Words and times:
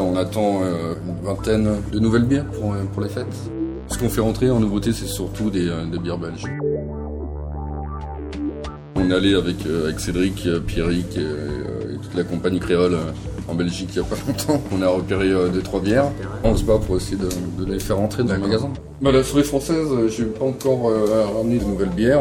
On 0.00 0.16
attend 0.16 0.60
euh, 0.62 0.94
une 1.06 1.24
vingtaine 1.24 1.68
de 1.92 1.98
nouvelles 1.98 2.24
bières 2.24 2.46
pour, 2.46 2.72
euh, 2.72 2.84
pour 2.92 3.02
les 3.02 3.08
fêtes. 3.08 3.26
Ce 3.88 3.98
qu'on 3.98 4.08
fait 4.08 4.20
rentrer 4.20 4.50
en 4.50 4.60
nouveauté, 4.60 4.92
c'est 4.92 5.06
surtout 5.06 5.50
des, 5.50 5.68
euh, 5.68 5.84
des 5.86 5.98
bières 5.98 6.18
belges. 6.18 6.44
On 8.96 9.10
est 9.10 9.14
allé 9.14 9.34
avec, 9.34 9.56
avec 9.66 9.98
Cédric, 10.00 10.48
Pierrick 10.66 11.16
et, 11.16 11.20
et 11.20 11.96
toute 12.02 12.14
la 12.14 12.24
compagnie 12.24 12.60
créole 12.60 12.96
en 13.48 13.54
Belgique 13.54 13.90
il 13.94 14.00
n'y 14.00 14.06
a 14.06 14.08
pas 14.08 14.16
longtemps. 14.26 14.62
On 14.72 14.82
a 14.82 14.88
repéré 14.88 15.30
deux 15.52 15.62
trois 15.62 15.80
bières. 15.80 16.10
On 16.44 16.54
se 16.54 16.64
bat 16.64 16.78
pour 16.78 16.96
essayer 16.96 17.16
de, 17.16 17.28
de 17.62 17.72
les 17.72 17.80
faire 17.80 17.96
rentrer 17.96 18.22
dans 18.24 18.34
le 18.34 18.40
magasin. 18.40 18.70
Bah, 19.00 19.10
la 19.12 19.24
souris 19.24 19.44
française, 19.44 19.88
euh, 19.92 20.08
j'ai 20.08 20.26
pas 20.26 20.44
encore 20.44 20.90
euh, 20.90 21.24
ramené 21.34 21.58
de 21.58 21.64
nouvelles 21.64 21.88
bières. 21.88 22.20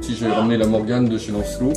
Si 0.00 0.16
j'ai 0.16 0.26
ramené 0.26 0.56
la 0.56 0.66
Morgane 0.66 1.08
de 1.08 1.16
chez 1.18 1.30
Lancelot, 1.30 1.72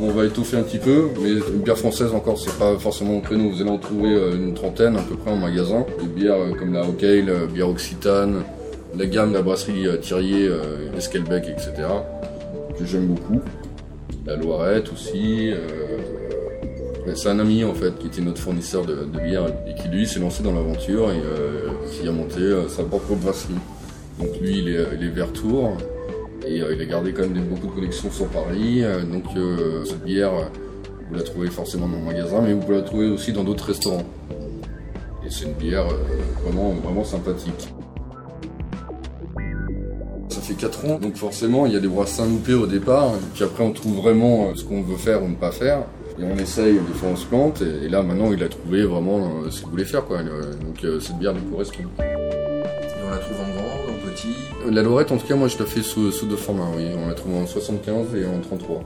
on 0.00 0.10
va 0.10 0.24
étoffer 0.24 0.56
un 0.56 0.62
petit 0.62 0.78
peu, 0.78 1.08
mais 1.20 1.32
une 1.32 1.62
bière 1.62 1.76
française 1.76 2.12
encore, 2.14 2.38
c'est 2.38 2.56
pas 2.58 2.76
forcément 2.78 3.18
auprès 3.18 3.36
nous. 3.36 3.50
Vous 3.50 3.60
allez 3.60 3.70
en 3.70 3.78
trouver 3.78 4.14
euh, 4.14 4.34
une 4.34 4.54
trentaine 4.54 4.96
à 4.96 5.02
peu 5.02 5.16
près 5.16 5.30
en 5.30 5.36
magasin. 5.36 5.84
Des 6.00 6.06
bières 6.06 6.40
euh, 6.40 6.52
comme 6.58 6.72
la 6.72 6.82
O'Kale, 6.82 7.26
la 7.26 7.46
bière 7.46 7.68
Occitane, 7.68 8.42
la 8.96 9.06
gamme, 9.06 9.32
la 9.32 9.42
brasserie 9.42 9.86
euh, 9.86 9.98
Thirier, 9.98 10.48
euh, 10.48 10.96
Esquelbec, 10.96 11.44
etc. 11.48 11.72
que 12.78 12.84
j'aime 12.86 13.06
beaucoup. 13.06 13.40
La 14.24 14.36
Loirette 14.36 14.92
aussi. 14.92 15.50
C'est 17.16 17.28
un 17.28 17.40
ami 17.40 17.64
en 17.64 17.74
fait 17.74 17.98
qui 17.98 18.06
était 18.06 18.20
notre 18.20 18.40
fournisseur 18.40 18.86
de, 18.86 18.94
de 18.94 19.18
bière 19.18 19.46
et 19.66 19.74
qui 19.74 19.88
lui 19.88 20.06
s'est 20.06 20.20
lancé 20.20 20.44
dans 20.44 20.54
l'aventure 20.54 21.10
et 21.10 21.20
qui 21.90 22.06
a 22.06 22.12
monté 22.12 22.40
sa 22.68 22.84
propre 22.84 23.16
brasserie. 23.16 23.54
Donc 24.20 24.28
lui 24.40 24.58
il 24.58 24.68
est, 24.68 24.86
il 24.96 25.08
est 25.08 25.10
vers 25.10 25.32
Tours 25.32 25.76
et 26.46 26.60
euh, 26.60 26.74
il 26.74 26.80
a 26.80 26.84
gardé 26.84 27.12
quand 27.12 27.22
même 27.22 27.44
beaucoup 27.44 27.66
de 27.66 27.72
collections 27.72 28.10
sur 28.10 28.26
Paris. 28.26 28.82
euh, 28.82 29.02
donc 29.02 29.24
euh, 29.36 29.84
cette 29.84 30.04
bière, 30.04 30.32
vous 31.08 31.14
la 31.14 31.22
trouvez 31.22 31.48
forcément 31.48 31.88
dans 31.88 31.98
le 31.98 32.04
magasin, 32.04 32.40
mais 32.42 32.52
vous 32.52 32.60
pouvez 32.60 32.76
la 32.76 32.82
trouver 32.82 33.08
aussi 33.08 33.32
dans 33.32 33.44
d'autres 33.44 33.66
restaurants. 33.66 34.04
Et 35.24 35.30
c'est 35.30 35.44
une 35.44 35.52
bière 35.52 35.86
vraiment, 36.44 36.70
vraiment 36.70 37.04
sympathique. 37.04 37.68
Ça 40.28 40.40
fait 40.40 40.54
4 40.54 40.86
ans, 40.86 40.98
donc 40.98 41.16
forcément 41.16 41.66
il 41.66 41.74
y 41.74 41.76
a 41.76 41.80
des 41.80 41.88
brassins 41.88 42.26
loupés 42.26 42.54
au 42.54 42.66
départ, 42.66 43.12
puis 43.34 43.44
après 43.44 43.62
on 43.62 43.72
trouve 43.72 43.96
vraiment 43.96 44.54
ce 44.54 44.64
qu'on 44.64 44.82
veut 44.82 44.96
faire 44.96 45.22
ou 45.22 45.28
ne 45.28 45.34
pas 45.34 45.52
faire. 45.52 45.84
Et 46.18 46.24
on 46.24 46.36
essaye, 46.36 46.74
des 46.74 46.94
fois 46.94 47.10
on 47.12 47.16
se 47.16 47.26
plante, 47.26 47.62
et, 47.62 47.88
là 47.88 48.02
maintenant 48.02 48.32
il 48.32 48.42
a 48.42 48.48
trouvé 48.48 48.82
vraiment 48.84 49.50
ce 49.50 49.60
qu'il 49.60 49.70
voulait 49.70 49.84
faire. 49.84 50.04
Quoi. 50.04 50.22
Donc 50.22 50.84
cette 51.00 51.18
bière 51.18 51.34
lui 51.34 51.42
correspond. 51.50 51.84
La 53.12 53.18
trouve 53.18 53.40
en 53.42 53.50
grand, 53.50 53.92
en 53.92 54.10
petit. 54.10 54.34
La 54.70 54.82
Lorette, 54.82 55.12
en 55.12 55.18
tout 55.18 55.26
cas, 55.26 55.34
moi 55.34 55.46
je 55.46 55.58
la 55.58 55.66
fais 55.66 55.82
sous, 55.82 56.10
sous 56.12 56.24
deux 56.24 56.36
formats, 56.36 56.70
oui. 56.74 56.86
On 56.96 57.08
la 57.08 57.12
trouve 57.12 57.34
en 57.34 57.46
75 57.46 58.14
et 58.14 58.24
en 58.24 58.40
33. 58.40 58.82